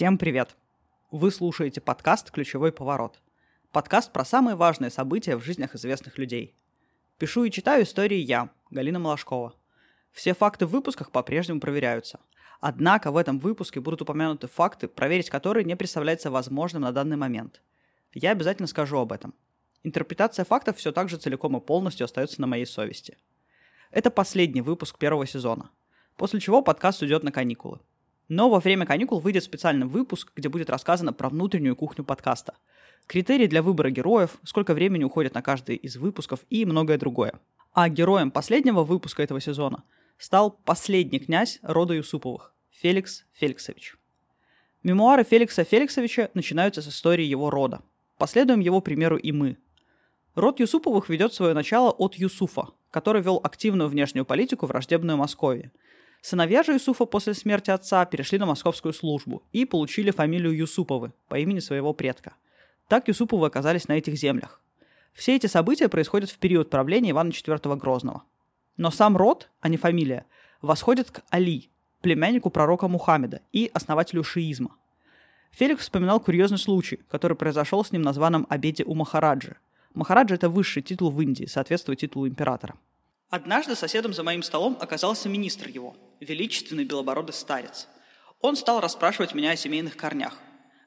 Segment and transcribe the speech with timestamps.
[0.00, 0.56] Всем привет!
[1.10, 3.20] Вы слушаете подкаст «Ключевой поворот».
[3.70, 6.54] Подкаст про самые важные события в жизнях известных людей.
[7.18, 9.54] Пишу и читаю истории я, Галина Малашкова.
[10.10, 12.18] Все факты в выпусках по-прежнему проверяются.
[12.60, 17.60] Однако в этом выпуске будут упомянуты факты, проверить которые не представляется возможным на данный момент.
[18.14, 19.34] Я обязательно скажу об этом.
[19.82, 23.18] Интерпретация фактов все так же целиком и полностью остается на моей совести.
[23.90, 25.68] Это последний выпуск первого сезона,
[26.16, 27.80] после чего подкаст уйдет на каникулы–
[28.30, 32.54] но во время каникул выйдет специальный выпуск, где будет рассказано про внутреннюю кухню подкаста.
[33.08, 37.34] Критерии для выбора героев, сколько времени уходит на каждый из выпусков и многое другое.
[37.72, 39.82] А героем последнего выпуска этого сезона
[40.16, 43.96] стал последний князь рода Юсуповых– Феликс Феликсович.
[44.84, 47.82] Мемуары Феликса Феликсовича начинаются с истории его рода.
[48.16, 49.56] Последуем его примеру и мы.
[50.36, 55.72] Род Юсуповых ведет свое начало от Юсуфа, который вел активную внешнюю политику враждебную Москве–
[56.22, 61.38] Сыновья же Юсуфа после смерти отца перешли на московскую службу и получили фамилию Юсуповы по
[61.38, 62.34] имени своего предка.
[62.88, 64.60] Так Юсуповы оказались на этих землях.
[65.14, 68.22] Все эти события происходят в период правления Ивана IV Грозного.
[68.76, 70.26] Но сам род, а не фамилия,
[70.60, 71.70] восходит к Али,
[72.02, 74.76] племяннику пророка Мухаммеда и основателю шиизма.
[75.52, 79.56] Феликс вспоминал курьезный случай, который произошел с ним на званом обеде у Махараджи.
[79.94, 82.74] Махараджа– это высший титул в Индии, соответствует титулу императора–
[83.30, 87.88] Однажды соседом за моим столом оказался министр его, величественный белобородый старец.
[88.40, 90.38] Он стал расспрашивать меня о семейных корнях.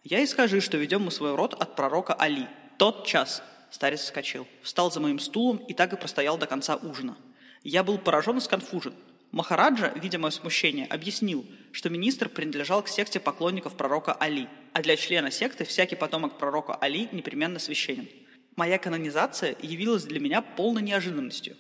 [0.04, 2.48] Я и скажи, что ведем мы свой род от пророка Али.
[2.78, 3.44] Тот час.
[3.70, 7.18] Старец вскочил, встал за моим стулом и так и простоял до конца ужина.
[7.64, 8.94] Я был поражен и сконфужен.
[9.32, 14.96] Махараджа, видя мое смущение, объяснил, что министр принадлежал к секте поклонников пророка Али, а для
[14.96, 18.08] члена секты всякий потомок пророка Али непременно священен.
[18.56, 21.58] Моя канонизация явилась для меня полной неожиданностью.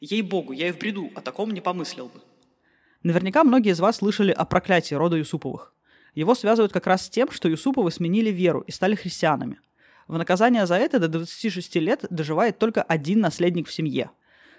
[0.00, 2.20] Ей-богу, я и в бреду о таком не помыслил бы.
[3.02, 5.72] Наверняка многие из вас слышали о проклятии рода Юсуповых.
[6.14, 9.58] Его связывают как раз с тем, что Юсуповы сменили веру и стали христианами.
[10.06, 14.10] В наказание за это до 26 лет доживает только один наследник в семье.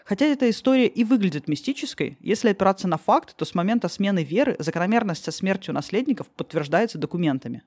[0.03, 4.57] Хотя эта история и выглядит мистической, если опираться на факт, то с момента смены веры
[4.59, 7.63] закономерность со смертью наследников подтверждается документами.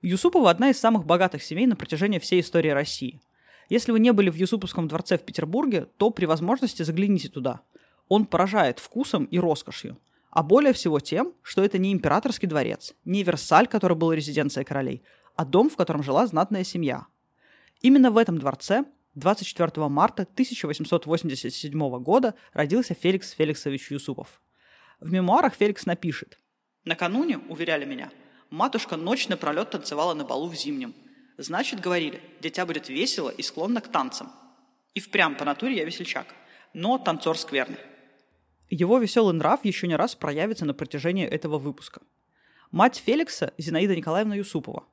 [0.00, 3.20] Юсупова одна из самых богатых семей на протяжении всей истории России.
[3.68, 7.62] Если вы не были в Юсуповском дворце в Петербурге, то при возможности загляните туда.
[8.08, 9.98] Он поражает вкусом и роскошью.
[10.30, 15.02] А более всего тем, что это не императорский дворец, не Версаль, который был резиденцией королей,
[15.36, 17.06] а дом, в котором жила знатная семья.
[17.80, 24.40] Именно в этом дворце 24 марта 1887 года родился Феликс Феликсович Юсупов.
[25.00, 26.38] В мемуарах Феликс напишет
[26.84, 28.10] «Накануне, уверяли меня,
[28.50, 30.94] матушка ночь напролет танцевала на балу в Зимнем–
[31.38, 34.32] Значит, говорили, дитя будет весело и склонно к танцам.
[34.94, 36.26] И впрямь по натуре я весельчак,
[36.74, 37.78] но танцор скверный.
[38.70, 42.02] Его веселый нрав еще не раз проявится на протяжении этого выпуска.
[42.70, 44.84] Мать Феликса– Зинаида Николаевна Юсупова.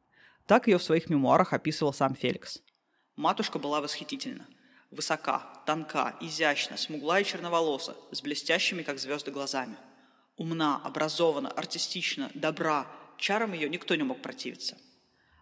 [0.46, 2.62] Так ее в своих мемуарах описывал сам Феликс.
[3.18, 4.46] Матушка была восхитительна.
[4.92, 9.76] Высока, тонка, изящна, смугла и черноволоса, с блестящими, как звезды, глазами.
[10.38, 12.88] Умна, образована, артистична, добра.
[13.18, 14.78] Чарам ее никто не мог противиться.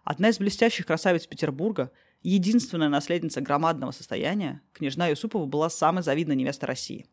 [0.02, 1.92] Одна из блестящих красавиц Петербурга,
[2.22, 7.06] единственная наследница громадного состояния, княжна Юсупова была самой завидной невестой России.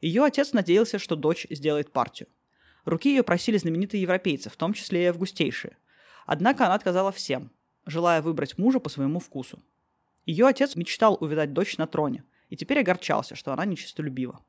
[0.00, 2.28] Ее отец надеялся, что дочь сделает партию.
[2.84, 5.76] Руки ее просили знаменитые европейцы, в том числе и августейшие.
[6.26, 7.50] Однако она отказала всем,
[7.86, 9.62] желая выбрать мужа по своему вкусу.
[10.24, 14.40] Ее отец мечтал увидать дочь на троне, и теперь огорчался, что она нечистолюбива.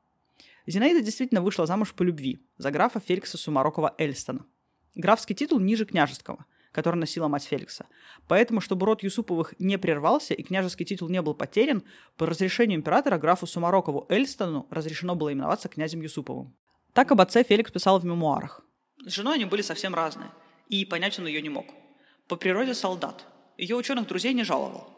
[0.66, 4.46] Зинаида действительно вышла замуж по любви за графа Феликса Сумарокова Эльстона.
[4.94, 7.86] Графский титул ниже княжеского, который носила мать Феликса.
[8.26, 11.84] Поэтому, чтобы род Юсуповых не прервался и княжеский титул не был потерян,
[12.16, 16.56] по разрешению императора графу Сумарокову Эльстону разрешено было именоваться князем Юсуповым.
[16.94, 18.62] Так об отце Феликс писал в мемуарах.
[19.04, 20.30] С женой они были совсем разные,
[20.68, 21.66] и понять он ее не мог.
[22.26, 23.26] По природе солдат.
[23.58, 24.88] Ее ученых друзей не жаловал.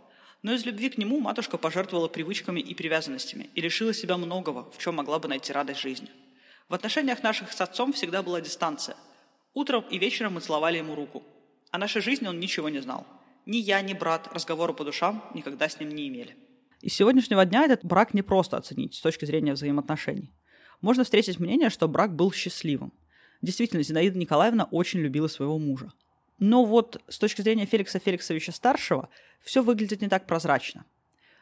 [0.43, 4.79] Но из любви к нему матушка пожертвовала привычками и привязанностями и лишила себя многого, в
[4.79, 6.11] чем могла бы найти радость жизни.
[6.69, 8.97] В отношениях наших с отцом всегда была дистанция.
[9.55, 11.23] Утром и вечером мы целовали ему руку–
[11.75, 13.05] о нашей жизни он ничего не знал.
[13.47, 16.37] Ни я, ни брат разговора по душам никогда с ним не имели.
[16.81, 20.33] И с сегодняшнего дня этот брак не просто оценить с точки зрения взаимоотношений.
[20.81, 22.93] Можно встретить мнение, что брак был счастливым.
[23.43, 25.93] Действительно, Зинаида Николаевна очень любила своего мужа.
[26.39, 29.09] Но вот с точки зрения Феликса Феликсовича старшего
[29.43, 30.85] все выглядит не так прозрачно.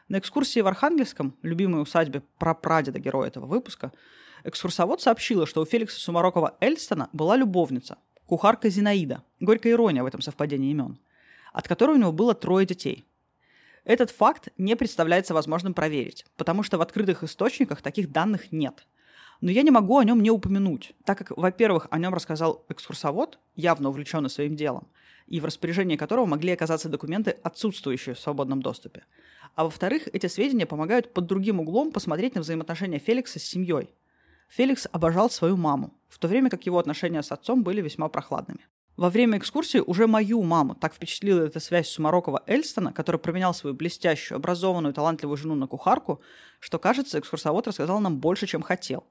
[0.07, 3.91] На экскурсии в Архангельском, любимой усадьбе прапрадеда героя этого выпуска,
[4.43, 7.99] экскурсовод сообщила, что у Феликса Сумарокова Эльстона была любовница,
[8.33, 10.97] кухарка Зинаида, горькая ирония в этом совпадении имен,
[11.51, 13.05] от которой у него было трое детей.
[13.83, 18.87] Этот факт не представляется возможным проверить, потому что в открытых источниках таких данных нет.
[19.41, 23.37] Но я не могу о нем не упомянуть, так как, во-первых, о нем рассказал экскурсовод,
[23.55, 24.87] явно увлеченный своим делом,
[25.27, 29.03] и в распоряжении которого могли оказаться документы, отсутствующие в свободном доступе.
[29.53, 33.93] А во-вторых, эти сведения помогают под другим углом посмотреть на взаимоотношения Феликса с семьей.
[34.55, 38.67] Феликс обожал свою маму, в то время как его отношения с отцом были весьма прохладными.
[38.97, 43.75] Во время экскурсии уже мою маму так впечатлила эта связь Сумарокова Эльстона, который променял свою
[43.75, 46.21] блестящую, образованную, талантливую жену на кухарку,
[46.59, 49.05] что, кажется, экскурсовод рассказал нам больше, чем хотел.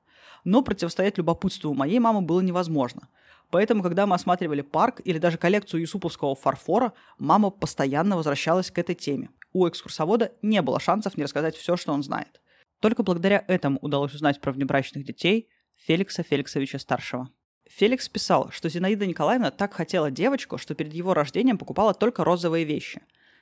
[0.45, 3.09] Но противостоять любопытству моей мамы было невозможно.
[3.51, 8.95] Поэтому, когда мы осматривали парк или даже коллекцию юсуповского фарфора, мама постоянно возвращалась к этой
[8.95, 9.31] теме.
[9.53, 12.41] У экскурсовода не было шансов не рассказать все, что он знает.
[12.83, 15.49] Только благодаря этому удалось узнать про внебрачных детей
[15.87, 17.31] Феликса Феликсовича Старшего.
[17.71, 22.65] Феликс писал, что Зинаида Николаевна так хотела девочку, что перед его рождением покупала только розовые
[22.65, 23.01] вещи.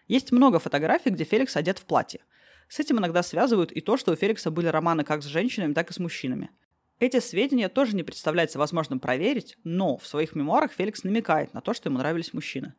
[0.09, 2.21] Есть много фотографий, где Феликс одет в платье.
[2.69, 5.91] С этим иногда связывают и то, что у Феликса были романы как с женщинами, так
[5.91, 6.51] и с мужчинами.
[6.99, 11.73] Эти сведения тоже не представляется возможным проверить, но в своих мемуарах Феликс намекает на то,
[11.73, 12.75] что ему нравились мужчины.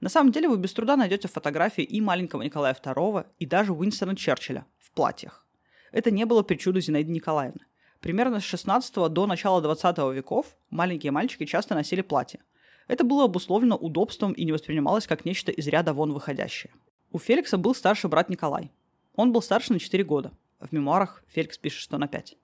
[0.00, 4.14] На самом деле вы без труда найдете фотографии и маленького Николая II, и даже Уинстона
[4.14, 5.45] Черчилля в платьях.
[5.92, 7.66] Это не было причудой Зинаиды Николаевны.
[8.00, 12.40] Примерно с 16 до начала 20 веков маленькие мальчики часто носили платья.
[12.88, 16.72] Это было обусловлено удобством и не воспринималось как нечто из ряда вон выходящее.
[17.10, 18.70] У Феликса был старший брат Николай.
[19.14, 20.32] Он был старше на 4 года.
[20.60, 22.36] В мемуарах Феликс пишет, что на 5.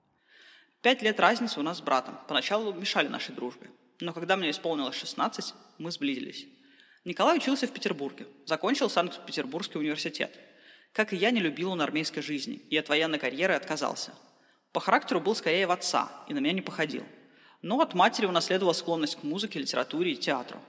[0.81, 2.17] Пять лет разницы у нас с братом.
[2.27, 3.69] Поначалу мешали нашей дружбе.
[4.01, 6.47] Но когда мне исполнилось 16, мы сблизились.
[7.05, 8.27] Николай учился в Петербурге.
[8.45, 10.37] Закончил Санкт-Петербургский университет.
[10.93, 14.13] Как и я, не любил он армейской жизни и от военной карьеры отказался–
[14.73, 17.05] по характеру был скорее в отца и на меня не походил.
[17.61, 20.59] Но от матери унаследовал склонность к музыке, литературе и театру.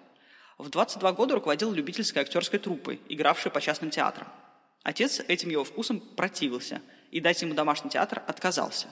[0.58, 4.28] В 22 года руководил любительской актерской труппой, игравшей по частным театрам.
[4.82, 8.88] Отец этим его вкусом противился и дать ему домашний театр отказался.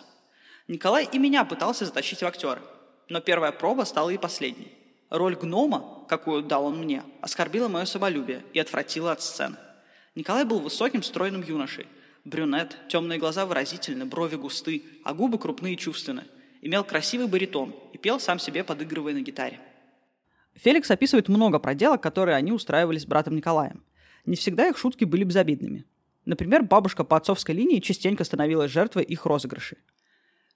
[0.67, 2.63] Николай и меня пытался затащить в актеры,
[3.09, 4.73] но первая проба стала и последней.
[5.11, 9.57] Роль гнома, какую дал он мне, оскорбила мое самолюбие и отвратила от сцены.
[10.15, 11.87] Николай был высоким, стройным юношей–
[12.25, 16.25] Брюнет, темные глаза выразительны, брови густы, а губы крупные и чувственны.
[16.61, 19.59] Имел красивый баритон и пел сам себе, подыгрывая на гитаре.
[20.55, 23.83] Феликс описывает много проделок, которые они устраивали с братом Николаем.
[24.25, 25.85] Не всегда их шутки были безобидными.
[26.25, 29.79] Например, бабушка по отцовской линии частенько становилась жертвой их розыгрышей.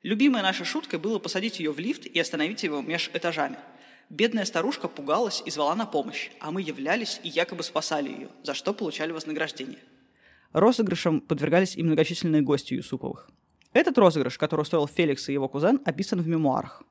[0.04, 3.56] Любимой нашей шуткой было посадить ее в лифт и остановить его меж этажами.
[4.08, 8.54] Бедная старушка пугалась и звала на помощь, а мы являлись и якобы спасали ее, за
[8.54, 9.80] что получали вознаграждение–
[10.56, 13.28] Розыгрышам подвергались и многочисленные гости Юсуповых.
[13.74, 16.82] Этот розыгрыш, который устроил Феликс и его кузен, описан в мемуарах.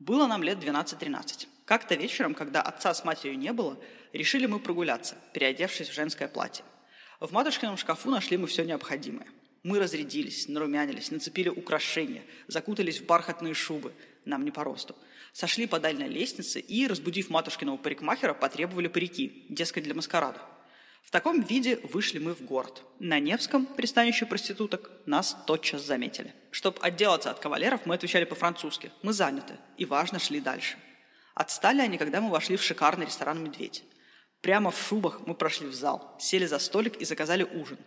[0.00, 1.46] Было нам лет 12-13.
[1.64, 3.78] Как-то вечером, когда отца с матерью не было,
[4.12, 6.64] решили мы прогуляться, переодевшись в женское платье.
[7.20, 9.28] В матушкином шкафу нашли мы все необходимое.
[9.62, 13.92] Мы разрядились, нарумянились, нацепили украшения, закутались в бархатные шубы,
[14.24, 14.96] нам не по росту.
[15.40, 20.40] Сошли по дальней лестнице и, разбудив матушкиного парикмахера, потребовали парики, дескать, для маскарада–
[21.06, 22.82] в таком виде вышли мы в город.
[22.98, 26.34] На Невском, пристанище проституток, нас тотчас заметили.
[26.50, 28.90] Чтобы отделаться от кавалеров, мы отвечали по-французски.
[29.02, 29.54] Мы заняты.
[29.76, 30.76] И важно шли дальше.
[31.34, 33.84] Отстали они, когда мы вошли в шикарный ресторан «Медведь».
[34.40, 37.78] Прямо в шубах мы прошли в зал, сели за столик и заказали ужин.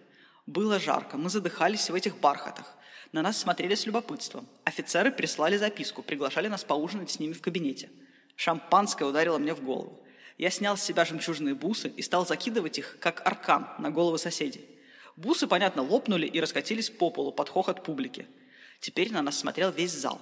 [0.46, 2.74] Было жарко, мы задыхались в этих бархатах.
[3.11, 4.47] На нас смотрели с любопытством.
[4.65, 7.89] Офицеры прислали записку, приглашали нас поужинать с ними в кабинете.
[8.36, 10.00] Шампанское ударило мне в голову.
[10.38, 14.65] Я снял с себя жемчужные бусы и стал закидывать их, как аркан, на головы соседей.
[15.15, 18.27] Бусы, понятно, лопнули и раскатились по полу под хохот публики.
[18.79, 20.22] Теперь на нас смотрел весь зал.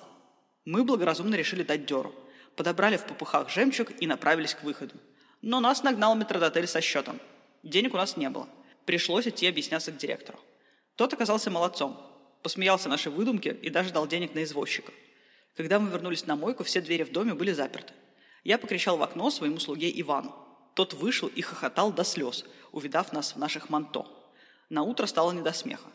[0.65, 2.15] Мы благоразумно решили дать дёру.
[2.55, 4.95] Подобрали в попыхах жемчуг и направились к выходу.
[5.41, 7.19] Но нас нагнал метродотель со счетом.
[7.61, 8.47] Денег у нас не было.
[8.85, 10.39] Пришлось идти объясняться к директору.
[10.95, 12.01] Тот оказался молодцом.
[12.41, 14.91] Посмеялся нашей выдумке и даже дал денег на извозчика.
[15.55, 17.93] Когда мы вернулись на мойку, все двери в доме были заперты.
[18.43, 20.35] Я покричал в окно своему слуге Ивану.
[20.75, 24.05] Тот вышел и хохотал до слез, увидав нас в наших манто.
[24.69, 25.89] На утро стало не до смеха.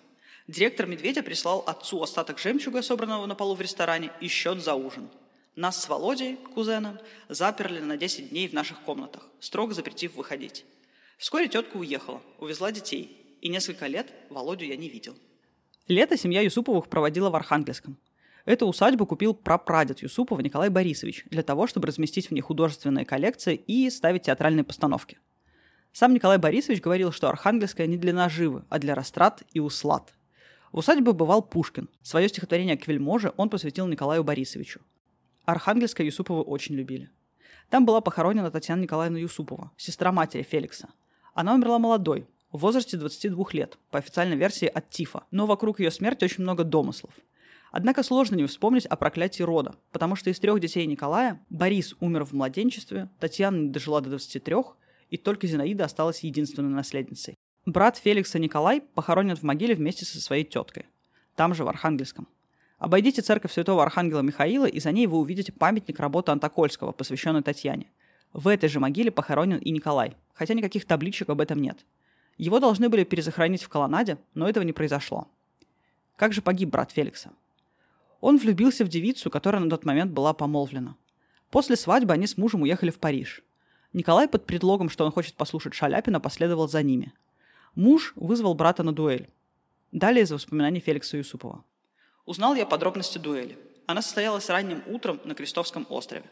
[0.48, 5.08] Директор «Медведя» прислал отцу остаток жемчуга, собранного на полу в ресторане, и счет за ужин.
[5.54, 10.64] Нас с Володей, кузеном, заперли на 10 дней в наших комнатах, строго запретив выходить.
[11.18, 15.16] Вскоре тетка уехала, увезла детей, и несколько лет Володю я не видел.
[15.88, 17.98] Лето семья Юсуповых проводила в Архангельском.
[18.44, 23.56] Эту усадьбу купил прапрадед Юсупова Николай Борисович для того, чтобы разместить в ней художественные коллекции
[23.56, 25.18] и ставить театральные постановки.
[25.92, 30.14] Сам Николай Борисович говорил, что Архангельская не для наживы, а для растрат и услад.
[30.70, 31.88] В усадьбе бывал Пушкин.
[32.00, 34.80] Свое стихотворение к вельможе он посвятил Николаю Борисовичу.
[35.44, 37.10] Архангельское Юсуповы очень любили.
[37.70, 40.90] Там была похоронена Татьяна Николаевна Юсупова, сестра матери Феликса.
[41.34, 45.90] Она умерла молодой, в возрасте 22 лет, по официальной версии от тифа, но вокруг ее
[45.90, 47.12] смерти очень много домыслов–
[47.72, 52.26] Однако сложно не вспомнить о проклятии рода, потому что из трех детей Николая Борис умер
[52.26, 54.56] в младенчестве, Татьяна не дожила до 23,
[55.08, 57.34] и только Зинаида осталась единственной наследницей.
[57.64, 60.84] Брат Феликса Николай похоронен в могиле вместе со своей теткой,
[61.34, 62.28] там же в Архангельском.
[62.78, 67.90] Обойдите церковь святого Архангела Михаила, и за ней вы увидите памятник работы Антокольского, посвященный Татьяне.
[68.34, 71.78] В этой же могиле похоронен и Николай, хотя никаких табличек об этом нет.
[72.38, 75.28] Его должны были перезахоронить в колоннаде, но этого не произошло.
[76.16, 77.32] Как же погиб брат Феликса?
[78.20, 80.96] Он влюбился в девицу, которая на тот момент была помолвлена.
[81.50, 83.42] После свадьбы они с мужем уехали в Париж.
[83.92, 87.12] Николай под предлогом, что он хочет послушать Шаляпина, последовал за ними.
[87.74, 89.28] Муж вызвал брата на дуэль.
[89.90, 91.64] Далее из воспоминаний Феликса Юсупова.
[92.24, 93.58] Узнал я подробности дуэли.
[93.86, 96.24] Она состоялась ранним утром на Крестовском острове.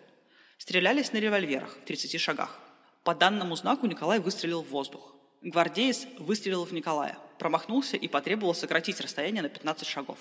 [0.56, 2.58] Стрелялись на револьверах в 30 шагах.
[3.04, 5.14] По данному знаку Николай выстрелил в воздух.
[5.42, 10.18] Гвардеец выстрелил в Николая, промахнулся и потребовал сократить расстояние на 15 шагов.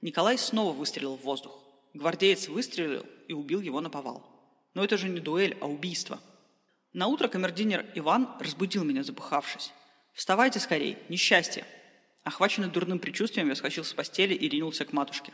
[0.00, 1.58] Николай снова выстрелил в воздух.
[1.94, 4.24] Гвардеец выстрелил и убил его на повал.
[4.74, 6.20] Но это же не дуэль, а убийство.
[6.92, 9.72] На утро камердинер Иван разбудил меня, запыхавшись.
[10.12, 11.64] «Вставайте скорей, несчастье!»
[12.22, 15.32] Охваченный дурным предчувствием, я вскочил с постели и ринулся к матушке.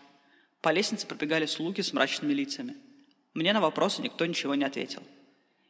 [0.62, 2.76] По лестнице пробегали слуги с мрачными лицами.
[3.34, 5.02] Мне на вопросы никто ничего не ответил.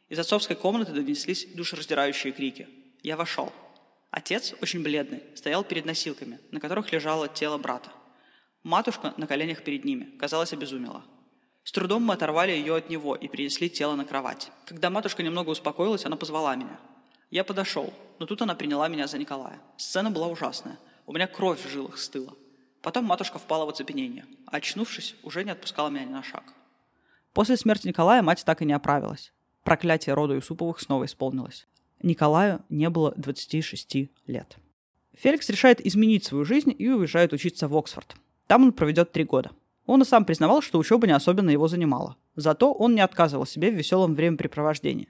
[0.07, 2.69] Из отцовской комнаты донеслись душераздирающие крики.
[3.01, 3.51] Я вошел.
[4.11, 7.91] Отец, очень бледный, стоял перед носилками, на которых лежало тело брата.
[8.63, 11.03] Матушка на коленях перед ними, казалось, обезумела.
[11.63, 14.51] С трудом мы оторвали ее от него и принесли тело на кровать.
[14.65, 16.79] Когда матушка немного успокоилась, она позвала меня.
[17.29, 19.61] Я подошел, но тут она приняла меня за Николая.
[19.77, 20.79] Сцена была ужасная.
[21.05, 22.33] У меня кровь в жилах стыла.
[22.81, 26.43] Потом матушка впала в оцепенение, а очнувшись, уже не отпускала меня ни на шаг.
[27.33, 29.31] После смерти Николая мать так и не оправилась.
[29.63, 31.67] Проклятие рода Юсуповых снова исполнилось.
[32.01, 34.57] Николаю не было 26 лет.
[35.15, 38.15] Феликс решает изменить свою жизнь и уезжает учиться в Оксфорд.
[38.47, 39.51] Там он проведет три года.
[39.85, 42.15] Он и сам признавал, что учеба не особенно его занимала.
[42.35, 45.09] Зато он не отказывал себе в веселом времяпрепровождении.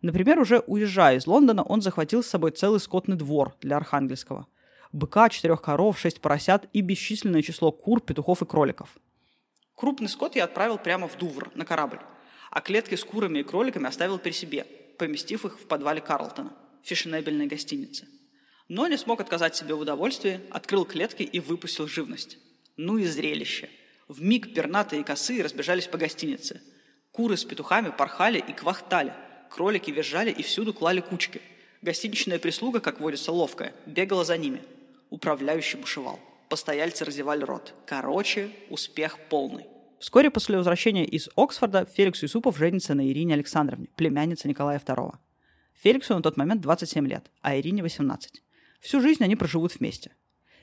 [0.00, 4.46] Например, уже уезжая из Лондона, он захватил с собой целый скотный двор для Архангельского–
[4.92, 8.96] быка, четырех коров, шесть поросят и бесчисленное число кур, петухов и кроликов.
[9.74, 12.00] Крупный скот я отправил прямо в Дувр, на корабль,
[12.50, 14.66] а клетки с курами и кроликами оставил при себе,
[14.98, 16.52] поместив их в подвале Карлтона,
[16.82, 18.06] фешенебельной гостиницы.
[18.68, 22.38] Но не смог отказать себе в удовольствии, открыл клетки и выпустил живность.
[22.76, 23.70] Ну и зрелище.
[24.08, 26.60] В миг пернатые косы разбежались по гостинице.
[27.12, 29.14] Куры с петухами порхали и квахтали,
[29.50, 31.40] кролики визжали и всюду клали кучки.
[31.80, 34.62] Гостиничная прислуга, как водится ловкая, бегала за ними–
[35.10, 36.20] Управляющий бушевал.
[36.48, 37.74] Постояльцы разевали рот.
[37.86, 39.66] Короче, успех полный.
[40.00, 45.14] Вскоре после возвращения из Оксфорда Феликс Юсупов женится на Ирине Александровне, племяннице Николая II.
[45.74, 48.42] Феликсу на тот момент 27 лет, а Ирине 18.
[48.80, 50.12] Всю жизнь они проживут вместе.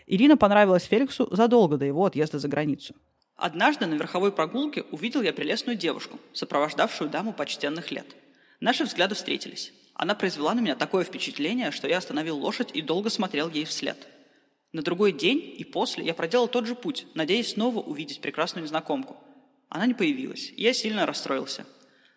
[0.08, 2.96] Ирина понравилась Феликсу задолго до его отъезда за границу.
[3.36, 8.16] Однажды на верховой прогулке увидел я прелестную девушку, сопровождавшую даму почтенных лет.
[8.62, 9.74] Наши взгляды встретились.
[9.96, 13.98] Она произвела на меня такое впечатление, что я остановил лошадь и долго смотрел ей вслед–
[14.76, 19.16] на другой день и после я проделал тот же путь, надеясь снова увидеть прекрасную незнакомку.
[19.70, 21.66] Она не появилась, и я сильно расстроился.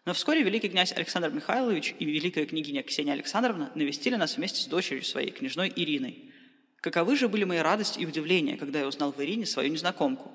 [0.05, 4.67] Но вскоре великий князь Александр Михайлович и великая княгиня Ксения Александровна навестили нас вместе с
[4.67, 6.33] дочерью своей, княжной Ириной.
[6.81, 10.33] Каковы же были мои радость и удивление, когда я узнал в Ирине свою незнакомку.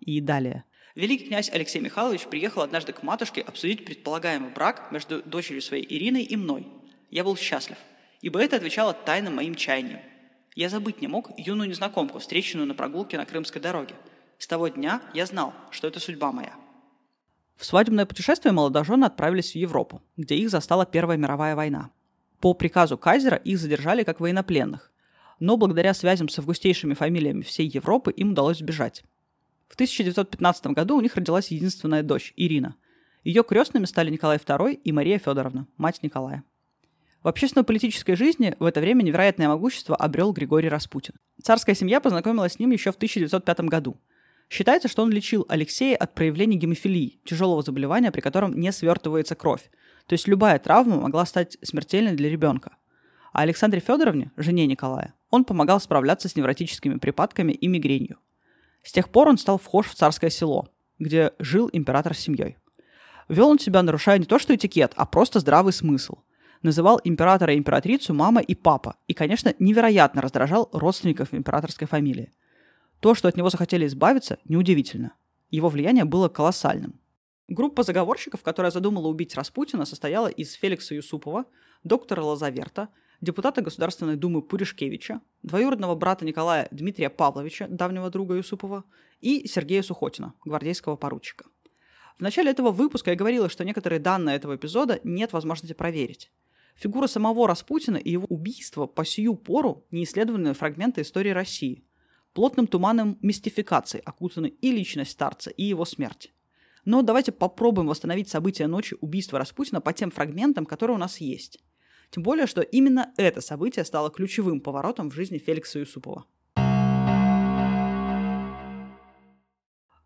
[0.00, 0.64] И далее.
[0.96, 6.22] Великий князь Алексей Михайлович приехал однажды к матушке обсудить предполагаемый брак между дочерью своей Ириной
[6.22, 6.66] и мной.
[7.10, 7.76] Я был счастлив,
[8.22, 10.00] ибо это отвечало тайным моим чаяниям.
[10.54, 13.94] Я забыть не мог юную незнакомку, встреченную на прогулке на Крымской дороге.
[14.38, 16.54] С того дня я знал, что это судьба моя.
[17.56, 21.90] В свадебное путешествие молодожены отправились в Европу, где их застала Первая мировая война.
[22.40, 24.92] По приказу кайзера их задержали как военнопленных,
[25.40, 29.04] но благодаря связям с августейшими фамилиями всей Европы им удалось сбежать.
[29.68, 32.76] В 1915 году у них родилась единственная дочь, Ирина.
[33.24, 36.44] Ее крестными стали Николай II и Мария Федоровна, мать Николая.
[37.22, 41.14] В общественно-политической жизни в это время невероятное могущество обрел Григорий Распутин.
[41.42, 43.96] Царская семья познакомилась с ним еще в 1905 году.
[44.48, 49.70] Считается, что он лечил Алексея от проявления гемофилии, тяжелого заболевания, при котором не свертывается кровь.
[50.06, 52.76] То есть любая травма могла стать смертельной для ребенка.
[53.32, 58.18] А Александре Федоровне, жене Николая, он помогал справляться с невротическими припадками и мигренью.
[58.82, 62.56] С тех пор он стал вхож в царское село, где жил император с семьей.
[63.28, 66.18] Вел он себя, нарушая не то что этикет, а просто здравый смысл–
[66.62, 72.32] называл императора и императрицу мама и папа, и, конечно, невероятно раздражал родственников императорской фамилии.
[73.00, 75.14] То, что от него захотели избавиться, неудивительно.
[75.50, 77.00] Его влияние было колоссальным.
[77.48, 81.44] Группа заговорщиков, которая задумала убить Распутина, состояла из Феликса Юсупова,
[81.84, 82.88] доктора Лазаверта,
[83.20, 88.84] депутата Государственной Думы Пуришкевича, двоюродного брата Николая Дмитрия Павловича, давнего друга Юсупова,
[89.20, 91.46] и Сергея Сухотина, гвардейского поручика.
[92.18, 96.32] В начале этого выпуска я говорила, что некоторые данные этого эпизода нет возможности проверить.
[96.74, 101.84] Фигура самого Распутина и его убийство по сию пору неисследованные фрагменты истории России.
[102.36, 106.34] Плотным туманом мистификации окутаны и личность старца, и его смерть.
[106.84, 111.58] Но давайте попробуем восстановить события ночи убийства Распутина по тем фрагментам, которые у нас есть.
[112.10, 116.26] Тем более, что именно это событие стало ключевым поворотом в жизни Феликса Юсупова.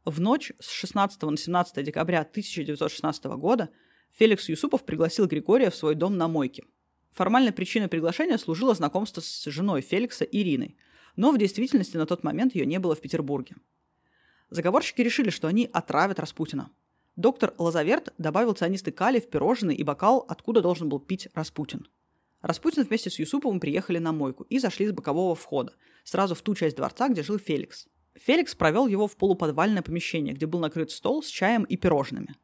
[0.04, 3.70] В ночь с 16 на 17 декабря 1916 года
[4.12, 6.62] Феликс Юсупов пригласил Григория в свой дом на мойке.
[7.10, 10.76] Формальной причиной приглашения служило знакомство с женой Феликса Ириной,
[11.16, 13.56] но в действительности на тот момент ее не было в Петербурге.
[14.50, 16.70] Заговорщики решили, что они отравят Распутина.
[17.16, 21.86] Доктор Лазаверт добавил цианисты калий в пирожные и бокал, откуда должен был пить Распутин.
[22.40, 25.74] Распутин вместе с Юсуповым приехали на мойку и зашли с бокового входа,
[26.04, 27.86] сразу в ту часть дворца, где жил Феликс.
[28.14, 32.34] Феликс провел его в полуподвальное помещение, где был накрыт стол с чаем и пирожными.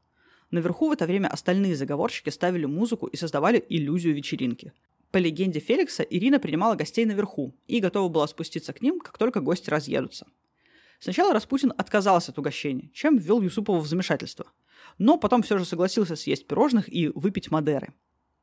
[0.51, 4.73] Наверху в это время остальные заговорщики ставили музыку и создавали иллюзию вечеринки.
[5.17, 9.41] По легенде Феликса, Ирина принимала гостей наверху и готова была спуститься к ним, как только
[9.41, 10.27] гости разъедутся.
[11.01, 14.53] Сначала Распутин отказался от угощения, чем ввел Юсупова в замешательство.
[14.99, 17.95] Но потом все же согласился съесть пирожных и выпить Мадеры.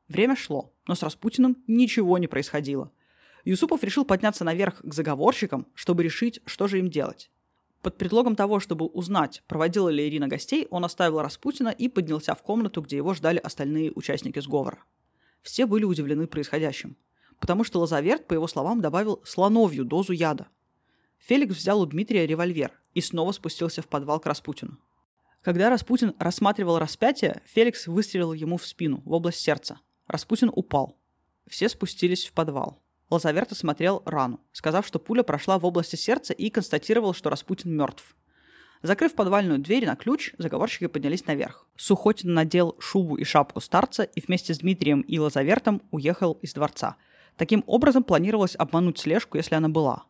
[0.08, 2.90] Время шло, но с Распутиным ничего не происходило–
[3.44, 7.30] Юсупов решил подняться наверх к заговорщикам, чтобы решить, что же им делать.
[7.82, 12.42] Под предлогом того, чтобы узнать, проводила ли Ирина гостей, он оставил Распутина и поднялся в
[12.42, 14.82] комнату, где его ждали остальные участники сговора.
[15.44, 16.96] Все были удивлены происходящим,
[17.38, 20.48] потому что Лазаверт, по его словам, добавил слоновью дозу яда.
[21.18, 24.78] Феликс взял у Дмитрия револьвер и снова спустился в подвал к Распутину.
[25.42, 29.80] Когда Распутин рассматривал распятие, Феликс выстрелил ему в спину, в область сердца.
[30.06, 30.96] Распутин упал.
[31.46, 32.82] Все спустились в подвал.
[33.10, 38.16] Лазаверт осмотрел рану, сказав, что пуля прошла в области сердца и констатировал, что Распутин мертв.
[38.84, 41.66] Закрыв подвальную дверь на ключ, заговорщики поднялись наверх.
[41.74, 46.96] Сухотин надел шубу и шапку старца и вместе с Дмитрием и Лазавертом уехал из дворца.
[47.38, 50.04] Таким образом планировалось обмануть слежку, если она была.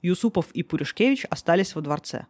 [0.00, 2.26] Юсупов и Пуришкевич остались во дворце.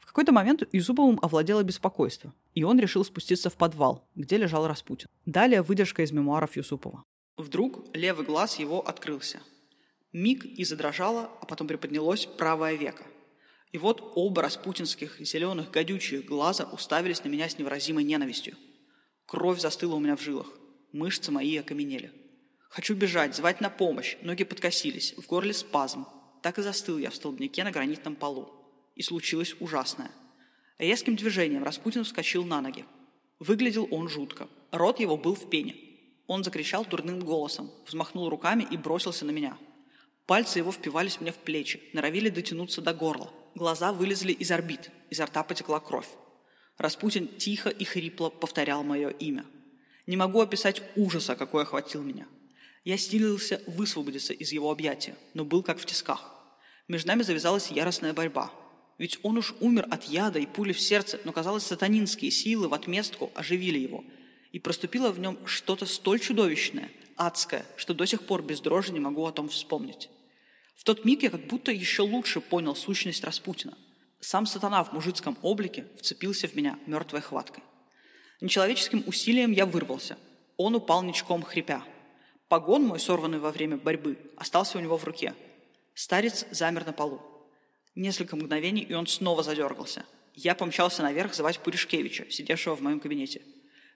[0.00, 5.08] В какой-то момент Юсуповым овладело беспокойство, и он решил спуститься в подвал, где лежал Распутин.
[5.24, 7.02] Далее выдержка из мемуаров Юсупова.
[7.38, 9.40] Вдруг левый глаз его открылся–
[10.12, 13.04] Миг и задрожало, а потом приподнялось правое веко.
[13.72, 18.56] И вот оба распутинских зеленых гадючих глаза уставились на меня с невыразимой ненавистью.
[19.26, 20.50] Кровь застыла у меня в жилах.
[20.92, 22.10] Мышцы мои окаменели.
[22.70, 24.16] Хочу бежать, звать на помощь.
[24.22, 26.06] Ноги подкосились, в горле спазм.
[26.42, 28.50] Так и застыл я в столбнике на гранитном полу.
[28.94, 30.10] И случилось ужасное.
[30.78, 32.86] Резким движением Распутин вскочил на ноги.
[33.38, 34.48] Выглядел он жутко.
[34.70, 35.76] Рот его был в пене.
[36.26, 39.58] Он закричал дурным голосом, взмахнул руками и бросился на меня–
[40.28, 43.32] Пальцы его впивались мне в плечи, норовили дотянуться до горла.
[43.58, 46.06] Глаза вылезли из орбит, изо рта потекла кровь.
[46.76, 49.44] Распутин тихо и хрипло повторял мое имя.
[50.06, 52.28] Не могу описать ужаса, какой охватил меня.
[52.84, 56.32] Я стилился высвободиться из его объятия, но был как в тисках.
[56.86, 58.52] Между нами завязалась яростная борьба.
[58.96, 62.74] Ведь он уж умер от яда и пули в сердце, но, казалось, сатанинские силы в
[62.74, 64.04] отместку оживили его.
[64.52, 69.00] И проступило в нем что-то столь чудовищное, адское, что до сих пор без дрожи не
[69.00, 70.10] могу о том вспомнить.
[70.78, 73.76] В тот миг я как будто еще лучше понял сущность Распутина.
[74.20, 77.64] Сам сатана в мужицком облике вцепился в меня мертвой хваткой.
[78.40, 80.16] Нечеловеческим усилием я вырвался.
[80.56, 81.84] Он упал ничком, хрипя.
[82.46, 85.34] Погон мой, сорванный во время борьбы, остался у него в руке.
[85.94, 87.20] Старец замер на полу.
[87.96, 90.06] Несколько мгновений, и он снова задергался.
[90.34, 93.42] Я помчался наверх звать Пуришкевича, сидевшего в моем кабинете.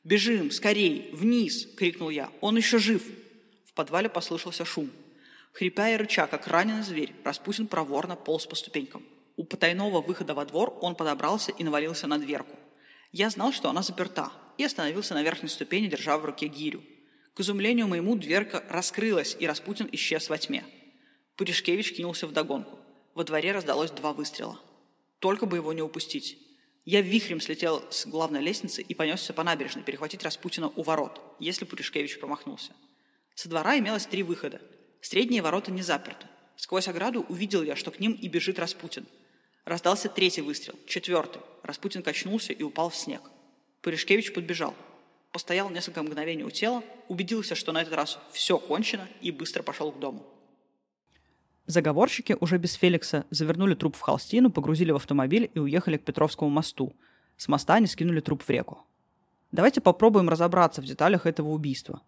[0.03, 0.51] «Бежим!
[0.51, 1.11] Скорей!
[1.13, 2.29] Вниз!»— крикнул я.
[2.41, 3.05] «Он еще жив!»
[3.67, 4.91] В подвале послышался шум.
[5.53, 9.05] Хрипя и рыча, как раненый зверь, Распутин проворно полз по ступенькам.
[9.37, 12.57] У потайного выхода во двор он подобрался и навалился на дверку.
[13.13, 16.83] Я знал, что она заперта, и остановился на верхней ступени, держа в руке гирю.
[17.35, 20.65] К изумлению моему дверка раскрылась, и Распутин исчез во тьме.
[21.37, 22.79] Пуришкевич кинулся в догонку.
[23.15, 24.59] Во дворе раздалось два выстрела.
[25.19, 26.39] Только бы его не упустить.
[26.85, 31.65] Я вихрем слетел с главной лестницы и понесся по набережной перехватить Распутина у ворот, если
[31.65, 32.73] Пуришкевич промахнулся.
[33.35, 34.61] Со двора имелось три выхода.
[35.03, 36.29] Средние ворота не заперты.
[36.55, 39.05] Сквозь ограду увидел я, что к ним и бежит Распутин.
[39.65, 41.43] Раздался третий выстрел, четвертый.
[41.65, 43.21] Распутин качнулся и упал в снег.
[43.83, 44.75] Пыришкевич подбежал.
[45.33, 49.91] Постоял несколько мгновений у тела, убедился, что на этот раз все кончено, и быстро пошел
[49.91, 50.25] к дому.
[51.67, 56.49] Заговорщики уже без Феликса завернули труп в холстину, погрузили в автомобиль и уехали к Петровскому
[56.49, 56.95] мосту.
[57.37, 58.87] С моста они скинули труп в реку.
[59.51, 62.03] Давайте попробуем разобраться в деталях этого убийства.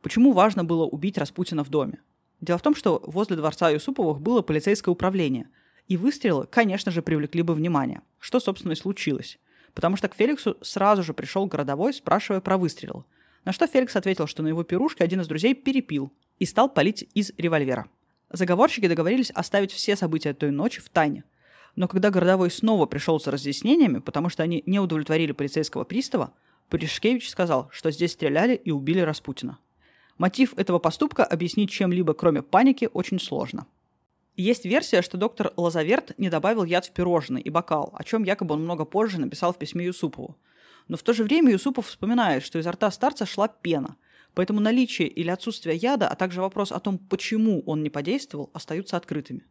[0.00, 2.00] Почему важно было убить Распутина в доме?
[2.42, 5.48] Дело в том, что возле дворца Юсуповых было полицейское управление,
[5.88, 9.38] И выстрелы, конечно же, привлекли бы внимание, что, собственно, и случилось.
[9.74, 13.04] Потому что к Феликсу сразу же пришел городовой, спрашивая про выстрелы.
[13.44, 17.08] На что Феликс ответил, что на его пирушке один из друзей перепил и стал палить
[17.14, 17.86] из револьвера.
[18.30, 21.24] Заговорщики договорились оставить все события той ночи в тайне.
[21.74, 26.32] Но когда городовой снова пришел с разъяснениями, потому что они не удовлетворили полицейского пристава,
[26.70, 29.58] Пуришкевич сказал, что здесь стреляли и убили Распутина.
[30.22, 33.66] Мотив этого поступка объяснить чем-либо, кроме паники, очень сложно.
[34.36, 38.54] Есть версия, что доктор Лазаверт не добавил яд в пирожное и бокал, о чем якобы
[38.54, 40.38] он много позже написал в письме Юсупову.
[40.86, 43.96] Но в то же время Юсупов вспоминает, что изо рта старца шла пена,
[44.32, 48.96] поэтому наличие или отсутствие яда, а также вопрос о том, почему он не подействовал, остаются
[48.96, 49.44] открытыми.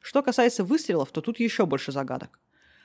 [0.00, 2.38] Что касается выстрелов, то тут еще больше загадок.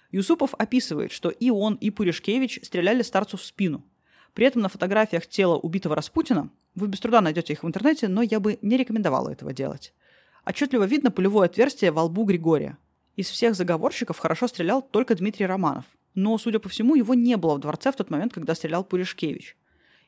[0.09, 3.85] Юсупов описывает, что и он, и Пуришкевич стреляли старцу в спину.
[4.33, 8.21] При этом на фотографиях тела убитого Распутина, вы без труда найдете их в интернете, но
[8.21, 9.93] я бы не рекомендовала этого делать.
[10.45, 12.77] Отчетливо видно пулевое отверстие во лбу Григория.
[13.15, 15.85] Из всех заговорщиков хорошо стрелял только Дмитрий Романов.
[16.15, 19.57] Но, судя по всему, его не было в дворце в тот момент, когда стрелял Пуришкевич.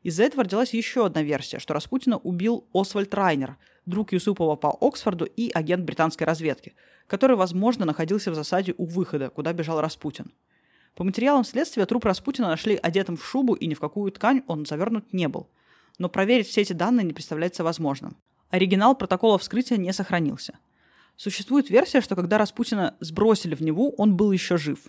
[0.04, 5.26] Из-за этого родилась еще одна версия, что Распутина убил Освальд Райнер, друг Юсупова по Оксфорду
[5.26, 6.74] и агент британской разведки,
[7.08, 10.32] который, возможно, находился в засаде у выхода, куда бежал Распутин.
[10.96, 14.66] По материалам следствия труп Распутина нашли одетым в шубу, и ни в какую ткань он
[14.66, 15.48] завернут не был.
[15.98, 18.18] Но проверить все эти данные не представляется возможным.
[18.50, 20.60] Оригинал протокола вскрытия не сохранился.
[21.16, 24.80] Существует версия, что когда Распутина сбросили в Неву, он был еще жив.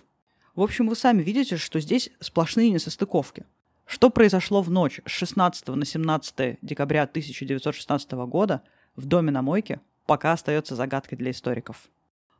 [0.55, 3.45] В общем, вы сами видите, что здесь сплошные несостыковки.
[3.85, 8.61] Что произошло в ночь с 16 на 17 декабря 1916 года
[8.95, 11.89] в доме на мойке, пока остается загадкой для историков.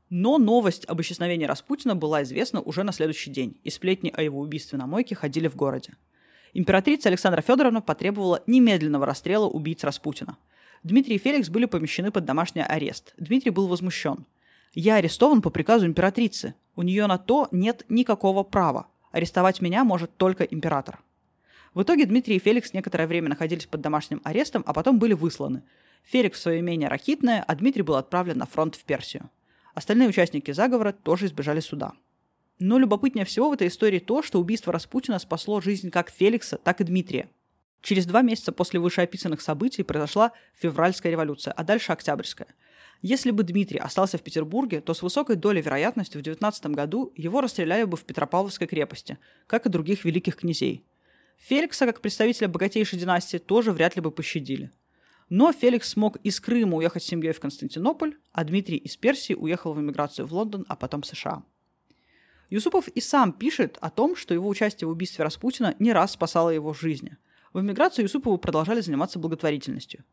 [0.09, 4.39] Но новость об исчезновении Распутина была известна уже на следующий день, и сплетни о его
[4.39, 5.93] убийстве на мойке ходили в городе.
[6.53, 10.37] Императрица Александра Федоровна потребовала немедленного расстрела убийц Распутина–
[10.83, 13.13] Дмитрий и Феликс были помещены под домашний арест.
[13.17, 14.25] Дмитрий был возмущен.
[14.73, 16.55] «Я арестован по приказу императрицы.
[16.75, 18.87] У нее на то нет никакого права.
[19.11, 20.99] Арестовать меня может только император».
[21.73, 25.63] В итоге Дмитрий и Феликс некоторое время находились под домашним арестом, а потом были высланы.
[26.03, 29.29] Феликс в свое имение Ракитное, а Дмитрий был отправлен на фронт в Персию.
[29.73, 31.93] Остальные участники заговора тоже избежали суда.
[32.59, 36.81] Но любопытнее всего в этой истории то, что убийство Распутина спасло жизнь как Феликса, так
[36.81, 37.29] и Дмитрия.
[37.81, 42.47] Через два месяца после вышеописанных событий произошла февральская революция, а дальше октябрьская.
[43.01, 47.41] Если бы Дмитрий остался в Петербурге, то с высокой долей вероятности в 19 году его
[47.41, 50.85] расстреляли бы в Петропавловской крепости, как и других великих князей.
[51.37, 54.71] Феликса, как представителя богатейшей династии, тоже вряд ли бы пощадили.
[55.29, 59.73] Но Феликс смог из Крыма уехать с семьей в Константинополь, а Дмитрий из Персии уехал
[59.73, 61.43] в эмиграцию в Лондон, а потом в США.
[62.49, 66.49] Юсупов и сам пишет о том, что его участие в убийстве Распутина не раз спасало
[66.49, 67.17] его жизни–
[67.53, 70.03] в эмиграцию Юсупову продолжали заниматься благотворительностью.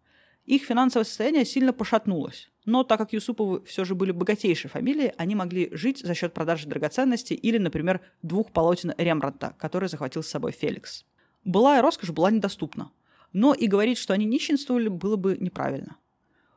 [0.45, 5.35] Их финансовое состояние сильно пошатнулось, но так как Юсуповы все же были богатейшей фамилией, они
[5.35, 10.53] могли жить за счет продажи драгоценностей или, например, двух полотен Рембранта, который захватил с собой
[10.53, 11.05] Феликс.
[11.45, 12.91] Былая роскошь была недоступна,
[13.33, 15.97] но и говорить, что они нищенствовали, было бы неправильно.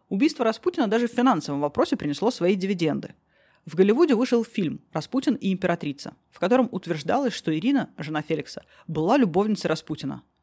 [0.10, 3.16] Убийство Распутина даже в финансовом вопросе принесло свои дивиденды.
[3.66, 9.18] В Голливуде вышел фильм «Распутин и императрица», в котором утверждалось, что Ирина, жена Феликса, была
[9.18, 10.24] любовницей Распутина–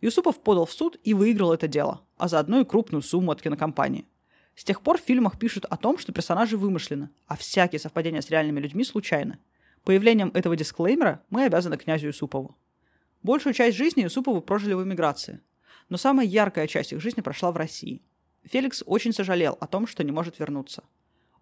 [0.00, 4.06] Юсупов подал в суд и выиграл это дело, а заодно и крупную сумму от кинокомпании.
[4.54, 8.30] С тех пор в фильмах пишут о том, что персонажи вымышлены, а всякие совпадения с
[8.30, 9.38] реальными людьми случайны.
[9.84, 12.56] Появлением этого дисклеймера мы обязаны князю Юсупову.
[13.22, 15.40] Большую часть жизни Юсуповы прожили в эмиграции,
[15.88, 18.02] но самая яркая часть их жизни прошла в России.
[18.44, 20.84] Феликс очень сожалел о том, что не может вернуться.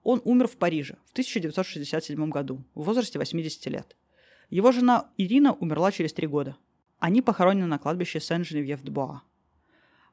[0.02, 3.96] Он умер в Париже в 1967 году в возрасте 80 лет.
[4.50, 6.56] Его жена Ирина умерла через три года–
[6.98, 9.22] они похоронены на кладбище Сен-Женевьев-де-Буа.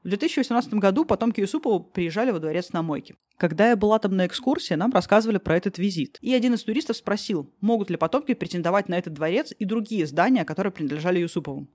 [0.04, 3.15] В 2018 году потомки Юсупова приезжали во дворец на мойке.
[3.38, 6.17] Когда я была там на экскурсии, нам рассказывали про этот визит.
[6.22, 10.43] И один из туристов спросил, могут ли потомки претендовать на этот дворец и другие здания,
[10.43, 11.69] которые принадлежали Юсуповым.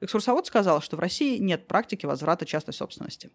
[0.00, 3.30] Экскурсовод сказал, что в России нет практики возврата частной собственности.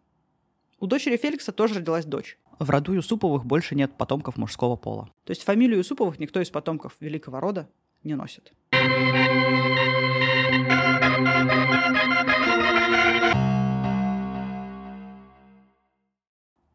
[0.80, 2.38] У дочери Феликса тоже родилась дочь.
[2.60, 5.12] В роду Юсуповых больше нет потомков мужского пола.
[5.26, 7.70] То есть фамилию Юсуповых никто из потомков великого рода
[8.04, 8.54] не носит.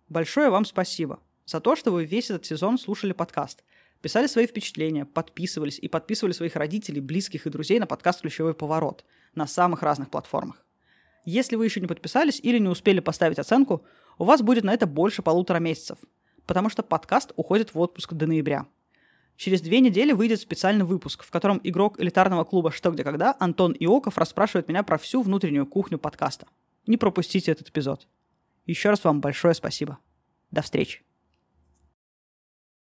[0.08, 3.64] Большое вам спасибо за то, что вы весь этот сезон слушали подкаст,
[4.06, 9.04] писали свои впечатления, подписывались и подписывали своих родителей, близких и друзей на подкаст «Ключевой поворот»
[9.34, 10.64] на самых разных платформах.
[11.24, 13.84] Если вы еще не подписались или не успели поставить оценку,
[14.16, 15.98] у вас будет на это больше полутора месяцев,
[16.46, 18.66] потому что подкаст уходит в отпуск до ноября–
[19.36, 23.72] Через две недели выйдет специальный выпуск, в котором игрок элитарного клуба «Что, где, когда» Антон
[23.78, 26.46] Иоков расспрашивает меня про всю внутреннюю кухню подкаста.
[26.86, 28.08] Не пропустите этот эпизод.
[28.64, 29.98] Еще раз вам большое спасибо.
[30.50, 31.02] До встречи.